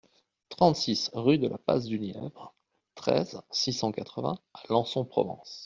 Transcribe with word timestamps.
trente-six 0.49 1.11
rue 1.13 1.37
de 1.37 1.47
la 1.47 1.59
Passe 1.59 1.85
du 1.85 1.99
Lièvre, 1.99 2.55
treize, 2.95 3.39
six 3.51 3.71
cent 3.71 3.91
quatre-vingts 3.91 4.39
à 4.55 4.63
Lançon-Provence 4.67 5.59